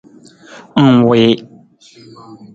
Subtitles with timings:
[0.83, 1.31] Ng wii.